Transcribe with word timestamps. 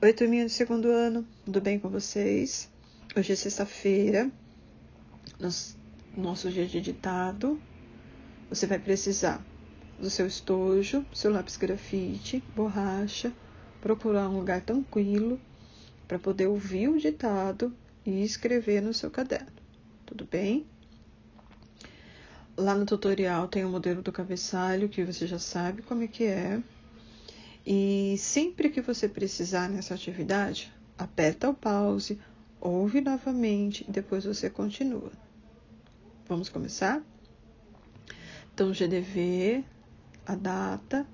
Oi, 0.00 0.12
turminha 0.12 0.44
do 0.44 0.48
segundo 0.48 0.92
ano, 0.92 1.26
tudo 1.44 1.60
bem 1.60 1.76
com 1.76 1.88
vocês? 1.88 2.70
Hoje 3.16 3.32
é 3.32 3.34
sexta-feira, 3.34 4.30
nosso 6.16 6.52
dia 6.52 6.66
de 6.66 6.80
ditado. 6.80 7.60
Você 8.48 8.64
vai 8.64 8.78
precisar 8.78 9.44
do 9.98 10.08
seu 10.08 10.28
estojo, 10.28 11.04
seu 11.12 11.32
lápis 11.32 11.56
grafite, 11.56 12.40
borracha, 12.54 13.32
procurar 13.80 14.28
um 14.28 14.36
lugar 14.36 14.60
tranquilo 14.60 15.40
para 16.06 16.16
poder 16.16 16.46
ouvir 16.46 16.86
o 16.86 17.00
ditado 17.00 17.74
e 18.06 18.22
escrever 18.22 18.80
no 18.80 18.94
seu 18.94 19.10
caderno, 19.10 19.50
tudo 20.06 20.24
bem? 20.24 20.64
Lá 22.56 22.76
no 22.76 22.86
tutorial 22.86 23.48
tem 23.48 23.64
o 23.64 23.68
modelo 23.68 24.00
do 24.00 24.12
cabeçalho, 24.12 24.88
que 24.88 25.04
você 25.04 25.26
já 25.26 25.40
sabe 25.40 25.82
como 25.82 26.04
é 26.04 26.06
que 26.06 26.22
é. 26.22 26.62
E 27.70 28.16
sempre 28.16 28.70
que 28.70 28.80
você 28.80 29.06
precisar 29.06 29.68
nessa 29.68 29.92
atividade, 29.92 30.72
aperta 30.96 31.50
o 31.50 31.54
pause, 31.54 32.18
ouve 32.58 33.02
novamente 33.02 33.84
e 33.86 33.92
depois 33.92 34.24
você 34.24 34.48
continua. 34.48 35.12
Vamos 36.26 36.48
começar? 36.48 37.02
Então, 38.54 38.72
GDV, 38.72 39.62
a 40.24 40.34
data, 40.34 41.06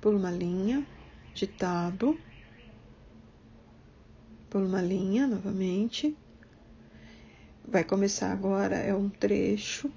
por 0.00 0.14
uma 0.14 0.30
linha, 0.30 0.82
ditado, 1.34 2.18
por 4.48 4.62
uma 4.62 4.80
linha 4.80 5.26
novamente. 5.26 6.16
Vai 7.66 7.84
começar 7.84 8.32
agora, 8.32 8.76
é 8.76 8.94
um 8.94 9.10
trecho 9.10 9.92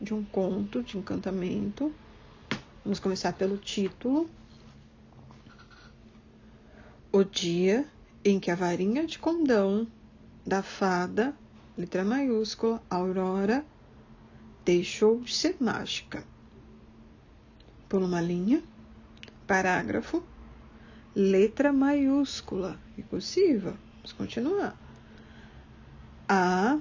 de 0.00 0.14
um 0.14 0.24
conto 0.24 0.82
de 0.82 0.96
encantamento. 0.96 1.94
Vamos 2.82 2.98
começar 2.98 3.34
pelo 3.34 3.58
título 3.58 4.26
o 7.12 7.24
dia 7.24 7.86
em 8.24 8.38
que 8.38 8.50
a 8.50 8.54
varinha 8.54 9.06
de 9.06 9.18
condão 9.18 9.86
da 10.46 10.62
fada, 10.62 11.34
letra 11.76 12.04
maiúscula, 12.04 12.82
Aurora, 12.88 13.64
deixou 14.64 15.20
de 15.20 15.34
ser 15.34 15.56
mágica. 15.60 16.22
Por 17.88 18.02
uma 18.02 18.20
linha, 18.20 18.62
parágrafo, 19.46 20.22
letra 21.14 21.72
maiúscula 21.72 22.78
e 22.96 23.02
cursiva. 23.02 23.76
Vamos 23.96 24.12
continuar. 24.12 24.78
A 26.28 26.78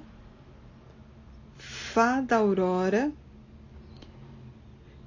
fada 1.58 2.36
Aurora 2.36 3.12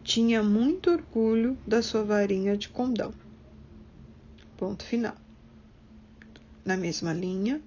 tinha 0.03 0.43
muito 0.43 0.91
orgulho 0.91 1.57
da 1.65 1.81
sua 1.81 2.03
varinha 2.03 2.57
de 2.57 2.69
condão. 2.69 3.15
Ponto 4.63 4.85
final. 4.85 5.17
Na 6.65 6.77
mesma 6.77 7.13
linha, 7.13 7.61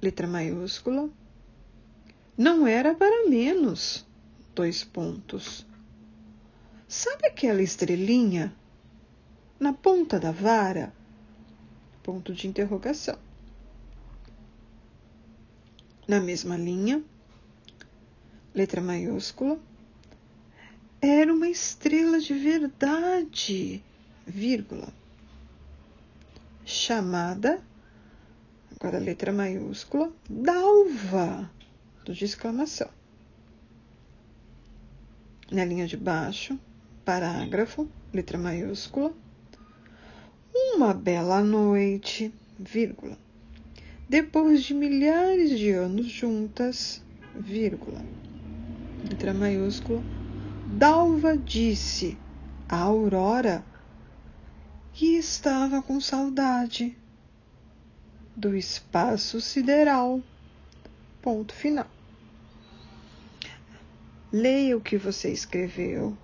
letra 0.00 0.26
maiúscula. 0.26 1.10
Não 2.34 2.66
era 2.66 2.94
para 2.94 3.28
menos. 3.28 4.06
Dois 4.54 4.82
pontos. 4.82 5.66
Sabe 6.88 7.26
aquela 7.26 7.60
estrelinha 7.60 8.56
na 9.60 9.74
ponta 9.74 10.18
da 10.18 10.32
vara? 10.32 10.94
Ponto 12.02 12.32
de 12.32 12.48
interrogação. 12.48 13.18
Na 16.08 16.20
mesma 16.20 16.56
linha, 16.56 17.04
letra 18.54 18.80
maiúscula. 18.80 19.60
Era 21.02 21.30
uma 21.34 21.50
estrela 21.50 22.18
de 22.18 22.32
verdade, 22.32 23.84
vírgula 24.26 25.03
chamada, 26.64 27.62
agora 28.74 28.98
letra 28.98 29.32
maiúscula, 29.32 30.12
Dalva, 30.28 31.50
de 32.04 32.24
exclamação. 32.24 32.88
Na 35.50 35.64
linha 35.64 35.86
de 35.86 35.96
baixo, 35.96 36.58
parágrafo, 37.04 37.88
letra 38.12 38.38
maiúscula. 38.38 39.12
Uma 40.54 40.94
bela 40.94 41.42
noite, 41.42 42.32
vírgula. 42.58 43.18
Depois 44.08 44.62
de 44.62 44.74
milhares 44.74 45.50
de 45.58 45.70
anos 45.70 46.06
juntas, 46.06 47.02
vírgula. 47.34 48.00
Letra 49.08 49.34
maiúscula. 49.34 50.02
Dalva 50.66 51.36
disse 51.36 52.16
a 52.68 52.78
Aurora 52.78 53.64
que 54.94 55.16
estava 55.16 55.82
com 55.82 56.00
saudade 56.00 56.96
do 58.36 58.56
espaço 58.56 59.40
sideral. 59.40 60.22
Ponto 61.20 61.52
final. 61.52 61.88
Leia 64.32 64.76
o 64.76 64.80
que 64.80 64.96
você 64.96 65.32
escreveu, 65.32 66.16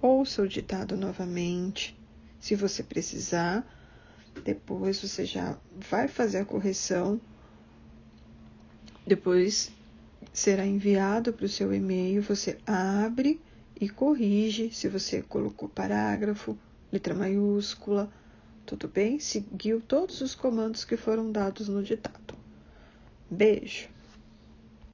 ouça 0.00 0.42
o 0.42 0.48
ditado 0.48 0.96
novamente. 0.96 1.98
Se 2.38 2.54
você 2.54 2.82
precisar, 2.82 3.66
depois 4.44 5.00
você 5.00 5.24
já 5.24 5.58
vai 5.90 6.06
fazer 6.06 6.38
a 6.38 6.44
correção. 6.44 7.20
Depois 9.04 9.72
será 10.32 10.64
enviado 10.64 11.32
para 11.32 11.46
o 11.46 11.48
seu 11.48 11.74
e-mail. 11.74 12.22
Você 12.22 12.56
abre 12.64 13.40
e 13.80 13.88
corrige 13.88 14.70
se 14.70 14.88
você 14.88 15.22
colocou 15.22 15.68
parágrafo, 15.68 16.56
letra 16.92 17.14
maiúscula, 17.14 18.10
tudo 18.64 18.88
bem? 18.88 19.18
Seguiu 19.18 19.80
todos 19.80 20.20
os 20.20 20.34
comandos 20.34 20.84
que 20.84 20.96
foram 20.96 21.30
dados 21.30 21.68
no 21.68 21.82
ditado. 21.82 22.34
Beijo! 23.30 23.88